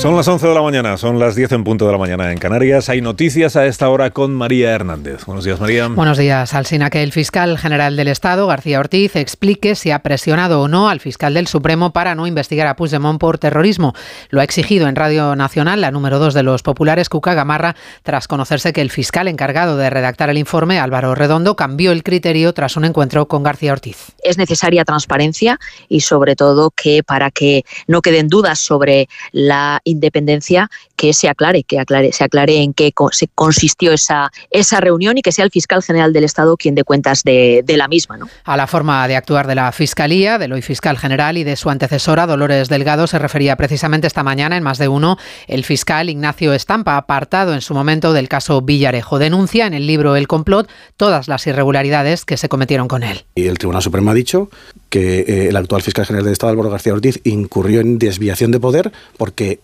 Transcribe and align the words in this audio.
Son 0.00 0.16
las 0.16 0.26
11 0.26 0.48
de 0.48 0.54
la 0.54 0.62
mañana, 0.62 0.96
son 0.96 1.18
las 1.18 1.34
10 1.34 1.52
en 1.52 1.62
punto 1.62 1.84
de 1.84 1.92
la 1.92 1.98
mañana 1.98 2.32
en 2.32 2.38
Canarias. 2.38 2.88
Hay 2.88 3.02
noticias 3.02 3.54
a 3.56 3.66
esta 3.66 3.90
hora 3.90 4.12
con 4.12 4.34
María 4.34 4.70
Hernández. 4.70 5.26
Buenos 5.26 5.44
días, 5.44 5.60
María. 5.60 5.88
Buenos 5.88 6.16
días, 6.16 6.54
Alsina. 6.54 6.88
Que 6.88 7.02
el 7.02 7.12
fiscal 7.12 7.58
general 7.58 7.96
del 7.96 8.08
Estado, 8.08 8.46
García 8.46 8.80
Ortiz, 8.80 9.14
explique 9.16 9.74
si 9.74 9.90
ha 9.90 9.98
presionado 9.98 10.62
o 10.62 10.68
no 10.68 10.88
al 10.88 11.00
fiscal 11.00 11.34
del 11.34 11.48
Supremo 11.48 11.92
para 11.92 12.14
no 12.14 12.26
investigar 12.26 12.66
a 12.66 12.76
Puigdemont 12.76 13.20
por 13.20 13.36
terrorismo. 13.36 13.92
Lo 14.30 14.40
ha 14.40 14.44
exigido 14.44 14.88
en 14.88 14.96
Radio 14.96 15.36
Nacional 15.36 15.82
la 15.82 15.90
número 15.90 16.18
2 16.18 16.32
de 16.32 16.44
los 16.44 16.62
populares, 16.62 17.10
Cuca 17.10 17.34
Gamarra, 17.34 17.76
tras 18.02 18.26
conocerse 18.26 18.72
que 18.72 18.80
el 18.80 18.88
fiscal 18.88 19.28
encargado 19.28 19.76
de 19.76 19.90
redactar 19.90 20.30
el 20.30 20.38
informe, 20.38 20.78
Álvaro 20.78 21.14
Redondo, 21.14 21.56
cambió 21.56 21.92
el 21.92 22.04
criterio 22.04 22.54
tras 22.54 22.78
un 22.78 22.86
encuentro 22.86 23.28
con 23.28 23.42
García 23.42 23.72
Ortiz. 23.72 24.12
Es 24.24 24.38
necesaria 24.38 24.86
transparencia 24.86 25.58
y, 25.90 26.00
sobre 26.00 26.36
todo, 26.36 26.70
que 26.70 27.02
para 27.02 27.30
que 27.30 27.64
no 27.86 28.00
queden 28.00 28.28
dudas 28.28 28.60
sobre 28.60 29.06
la 29.32 29.82
independencia 29.90 30.70
que 30.96 31.12
se 31.12 31.28
aclare, 31.28 31.62
que 31.62 31.78
aclare, 31.78 32.12
se 32.12 32.24
aclare 32.24 32.62
en 32.62 32.74
qué 32.74 32.92
consistió 33.34 33.92
esa, 33.92 34.30
esa 34.50 34.80
reunión 34.80 35.18
y 35.18 35.22
que 35.22 35.32
sea 35.32 35.44
el 35.44 35.50
fiscal 35.50 35.82
general 35.82 36.12
del 36.12 36.24
Estado 36.24 36.56
quien 36.56 36.74
dé 36.74 36.84
cuentas 36.84 37.22
de, 37.24 37.62
de 37.64 37.76
la 37.76 37.88
misma. 37.88 38.16
¿no? 38.16 38.28
A 38.44 38.56
la 38.56 38.66
forma 38.66 39.06
de 39.08 39.16
actuar 39.16 39.46
de 39.46 39.54
la 39.54 39.72
Fiscalía, 39.72 40.38
del 40.38 40.52
hoy 40.52 40.62
fiscal 40.62 40.98
general 40.98 41.36
y 41.38 41.44
de 41.44 41.56
su 41.56 41.70
antecesora, 41.70 42.26
Dolores 42.26 42.68
Delgado, 42.68 43.06
se 43.06 43.18
refería 43.18 43.56
precisamente 43.56 44.06
esta 44.06 44.22
mañana 44.22 44.56
en 44.56 44.62
más 44.62 44.78
de 44.78 44.88
uno 44.88 45.16
el 45.46 45.64
fiscal 45.64 46.10
Ignacio 46.10 46.52
Estampa, 46.52 46.96
apartado 46.96 47.54
en 47.54 47.60
su 47.60 47.74
momento 47.74 48.12
del 48.12 48.28
caso 48.28 48.60
Villarejo. 48.62 49.18
Denuncia 49.18 49.66
en 49.66 49.74
el 49.74 49.86
libro 49.86 50.16
El 50.16 50.28
complot 50.28 50.68
todas 50.96 51.28
las 51.28 51.46
irregularidades 51.46 52.24
que 52.24 52.36
se 52.36 52.48
cometieron 52.48 52.88
con 52.88 53.02
él. 53.02 53.24
Y 53.34 53.46
el 53.46 53.58
Tribunal 53.58 53.82
Supremo 53.82 54.10
ha 54.10 54.14
dicho 54.14 54.50
que 54.88 55.20
eh, 55.20 55.48
el 55.48 55.56
actual 55.56 55.82
fiscal 55.82 56.06
general 56.06 56.24
del 56.24 56.32
Estado, 56.32 56.50
Álvaro 56.50 56.70
García 56.70 56.92
Ortiz, 56.92 57.20
incurrió 57.24 57.80
en 57.80 57.98
desviación 57.98 58.50
de 58.50 58.60
poder 58.60 58.92
porque 59.16 59.60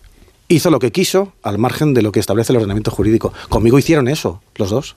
hizo 0.47 0.69
lo 0.69 0.79
que 0.79 0.91
quiso 0.91 1.33
al 1.43 1.57
margen 1.57 1.93
de 1.93 2.01
lo 2.01 2.11
que 2.11 2.19
establece 2.19 2.53
el 2.53 2.57
ordenamiento 2.57 2.91
jurídico. 2.91 3.33
Conmigo 3.49 3.77
hicieron 3.79 4.07
eso, 4.07 4.41
los 4.55 4.69
dos. 4.69 4.95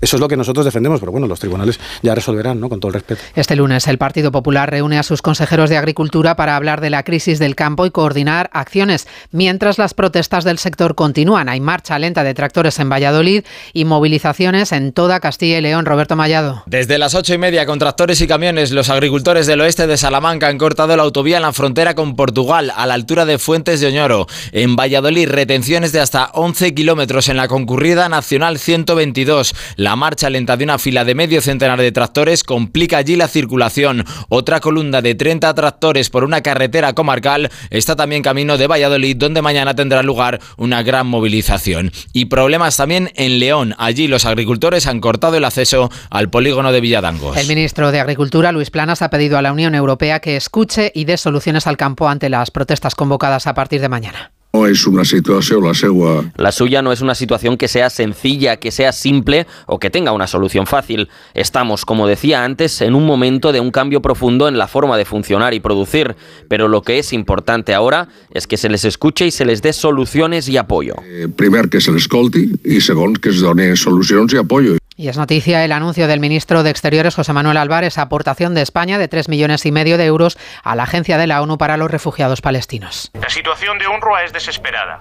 Eso 0.00 0.16
es 0.16 0.20
lo 0.20 0.28
que 0.28 0.36
nosotros 0.36 0.64
defendemos, 0.64 1.00
pero 1.00 1.12
bueno, 1.12 1.26
los 1.26 1.40
tribunales 1.40 1.78
ya 2.02 2.14
resolverán, 2.14 2.60
¿no? 2.60 2.68
Con 2.68 2.80
todo 2.80 2.88
el 2.88 2.94
respeto. 2.94 3.20
Este 3.34 3.56
lunes 3.56 3.86
el 3.86 3.98
Partido 3.98 4.32
Popular 4.32 4.70
reúne 4.70 4.98
a 4.98 5.02
sus 5.02 5.22
consejeros 5.22 5.68
de 5.68 5.76
Agricultura 5.76 6.36
para 6.36 6.56
hablar 6.56 6.80
de 6.80 6.90
la 6.90 7.02
crisis 7.02 7.38
del 7.38 7.54
campo 7.54 7.86
y 7.86 7.90
coordinar 7.90 8.48
acciones, 8.52 9.06
mientras 9.30 9.78
las 9.78 9.94
protestas 9.94 10.44
del 10.44 10.58
sector 10.58 10.94
continúan. 10.94 11.48
Hay 11.48 11.60
marcha 11.60 11.98
lenta 11.98 12.24
de 12.24 12.34
tractores 12.34 12.78
en 12.78 12.88
Valladolid 12.88 13.44
y 13.72 13.84
movilizaciones 13.84 14.72
en 14.72 14.92
toda 14.92 15.20
Castilla 15.20 15.58
y 15.58 15.60
León. 15.60 15.84
Roberto 15.84 16.16
Mallado. 16.16 16.62
Desde 16.66 16.98
las 16.98 17.14
ocho 17.14 17.34
y 17.34 17.38
media, 17.38 17.66
con 17.66 17.78
tractores 17.78 18.20
y 18.20 18.26
camiones, 18.26 18.70
los 18.70 18.90
agricultores 18.90 19.46
del 19.46 19.60
oeste 19.60 19.86
de 19.86 19.96
Salamanca 19.96 20.48
han 20.48 20.58
cortado 20.58 20.96
la 20.96 21.02
autovía 21.02 21.36
en 21.36 21.42
la 21.42 21.52
frontera 21.52 21.94
con 21.94 22.16
Portugal, 22.16 22.72
a 22.74 22.86
la 22.86 22.94
altura 22.94 23.24
de 23.24 23.38
Fuentes 23.38 23.80
de 23.80 23.88
Oñoro. 23.88 24.26
En 24.52 24.76
Valladolid, 24.76 25.28
retenciones 25.28 25.92
de 25.92 26.00
hasta 26.00 26.30
11 26.32 26.74
kilómetros 26.74 27.28
en 27.28 27.36
la 27.36 27.48
concurrida 27.48 28.08
Nacional 28.08 28.58
122. 28.58 29.54
La 29.76 29.89
marcha 29.96 30.30
lenta 30.30 30.56
de 30.56 30.64
una 30.64 30.78
fila 30.78 31.04
de 31.04 31.14
medio 31.14 31.40
centenar 31.40 31.80
de 31.80 31.92
tractores 31.92 32.44
complica 32.44 32.98
allí 32.98 33.16
la 33.16 33.28
circulación. 33.28 34.04
Otra 34.28 34.60
columna 34.60 35.02
de 35.02 35.14
30 35.14 35.54
tractores 35.54 36.10
por 36.10 36.24
una 36.24 36.42
carretera 36.42 36.92
comarcal 36.92 37.50
está 37.70 37.96
también 37.96 38.22
camino 38.22 38.58
de 38.58 38.66
Valladolid, 38.66 39.16
donde 39.16 39.42
mañana 39.42 39.74
tendrá 39.74 40.02
lugar 40.02 40.40
una 40.56 40.82
gran 40.82 41.06
movilización. 41.06 41.92
Y 42.12 42.26
problemas 42.26 42.76
también 42.76 43.10
en 43.16 43.38
León. 43.38 43.74
Allí 43.78 44.08
los 44.08 44.24
agricultores 44.24 44.86
han 44.86 45.00
cortado 45.00 45.36
el 45.36 45.44
acceso 45.44 45.90
al 46.10 46.30
polígono 46.30 46.72
de 46.72 46.80
Villadangos. 46.80 47.36
El 47.36 47.46
ministro 47.46 47.92
de 47.92 48.00
Agricultura, 48.00 48.52
Luis 48.52 48.70
Planas, 48.70 49.02
ha 49.02 49.10
pedido 49.10 49.38
a 49.38 49.42
la 49.42 49.52
Unión 49.52 49.74
Europea 49.74 50.20
que 50.20 50.36
escuche 50.36 50.92
y 50.94 51.04
dé 51.04 51.16
soluciones 51.16 51.66
al 51.66 51.76
campo 51.76 52.08
ante 52.08 52.28
las 52.28 52.50
protestas 52.50 52.94
convocadas 52.94 53.46
a 53.46 53.54
partir 53.54 53.80
de 53.80 53.88
mañana. 53.88 54.32
No 54.52 54.66
es 54.66 54.84
una 54.86 55.04
situación 55.04 55.62
la 55.62 55.74
segua. 55.74 56.24
La 56.36 56.50
suya 56.50 56.82
no 56.82 56.90
es 56.90 57.00
una 57.00 57.14
situación 57.14 57.56
que 57.56 57.68
sea 57.68 57.88
sencilla, 57.88 58.56
que 58.56 58.72
sea 58.72 58.90
simple 58.90 59.46
o 59.66 59.78
que 59.78 59.90
tenga 59.90 60.10
una 60.10 60.26
solución 60.26 60.66
fácil. 60.66 61.08
Estamos, 61.34 61.84
como 61.84 62.08
decía 62.08 62.44
antes, 62.44 62.80
en 62.80 62.96
un 62.96 63.06
momento 63.06 63.52
de 63.52 63.60
un 63.60 63.70
cambio 63.70 64.02
profundo 64.02 64.48
en 64.48 64.58
la 64.58 64.66
forma 64.66 64.96
de 64.96 65.04
funcionar 65.04 65.54
y 65.54 65.60
producir, 65.60 66.16
pero 66.48 66.66
lo 66.66 66.82
que 66.82 66.98
es 66.98 67.12
importante 67.12 67.74
ahora 67.74 68.08
es 68.32 68.48
que 68.48 68.56
se 68.56 68.68
les 68.68 68.84
escuche 68.84 69.26
y 69.26 69.30
se 69.30 69.44
les 69.44 69.62
dé 69.62 69.72
soluciones 69.72 70.48
y 70.48 70.56
apoyo. 70.56 70.96
Eh, 71.04 71.28
primer 71.28 71.68
que 71.68 71.80
se 71.80 71.92
les 71.92 72.02
escolti 72.02 72.50
y 72.64 72.80
segon 72.80 73.14
que 73.14 73.32
se 73.32 73.40
donen 73.40 73.76
soluciones 73.76 74.34
y 74.34 74.36
apoyo. 74.36 74.79
Y 75.00 75.08
es 75.08 75.16
noticia 75.16 75.64
el 75.64 75.72
anuncio 75.72 76.06
del 76.08 76.20
ministro 76.20 76.62
de 76.62 76.68
Exteriores, 76.68 77.14
José 77.14 77.32
Manuel 77.32 77.56
Álvarez, 77.56 77.96
aportación 77.96 78.54
de 78.54 78.60
España 78.60 78.98
de 78.98 79.08
3 79.08 79.30
millones 79.30 79.64
y 79.64 79.72
medio 79.72 79.96
de 79.96 80.04
euros 80.04 80.36
a 80.62 80.76
la 80.76 80.82
Agencia 80.82 81.16
de 81.16 81.26
la 81.26 81.40
ONU 81.40 81.56
para 81.56 81.78
los 81.78 81.90
Refugiados 81.90 82.42
Palestinos. 82.42 83.10
La 83.14 83.30
situación 83.30 83.78
de 83.78 83.88
UNRWA 83.88 84.24
es 84.24 84.34
desesperada 84.34 85.00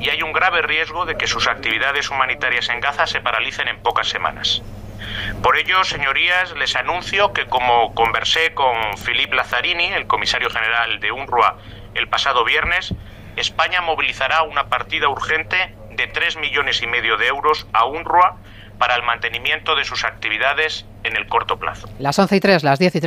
y 0.00 0.08
hay 0.08 0.22
un 0.22 0.32
grave 0.32 0.62
riesgo 0.62 1.04
de 1.04 1.16
que 1.18 1.26
sus 1.26 1.46
actividades 1.46 2.08
humanitarias 2.08 2.70
en 2.70 2.80
Gaza 2.80 3.06
se 3.06 3.20
paralicen 3.20 3.68
en 3.68 3.82
pocas 3.82 4.08
semanas. 4.08 4.62
Por 5.42 5.58
ello, 5.58 5.84
señorías, 5.84 6.56
les 6.56 6.74
anuncio 6.74 7.34
que 7.34 7.44
como 7.44 7.94
conversé 7.94 8.54
con 8.54 8.96
Philippe 8.96 9.36
Lazzarini, 9.36 9.92
el 9.92 10.06
comisario 10.06 10.48
general 10.48 11.00
de 11.00 11.12
UNRWA, 11.12 11.58
el 11.92 12.08
pasado 12.08 12.46
viernes, 12.46 12.94
España 13.36 13.80
movilizará 13.80 14.42
una 14.42 14.68
partida 14.68 15.08
urgente 15.08 15.74
de 15.90 16.06
3 16.06 16.36
millones 16.38 16.82
y 16.82 16.86
medio 16.86 17.16
de 17.16 17.26
euros 17.26 17.66
a 17.72 17.86
UNRWA 17.86 18.36
para 18.78 18.96
el 18.96 19.02
mantenimiento 19.02 19.76
de 19.76 19.84
sus 19.84 20.04
actividades 20.04 20.84
en 21.04 21.16
el 21.16 21.26
corto 21.26 21.58
plazo. 21.58 21.88
Las 21.98 22.18
11 22.18 22.36
y 22.36 22.40
3, 22.40 22.62
las 22.64 22.78
10 22.78 22.96
y 22.96 23.00
3. 23.00 23.02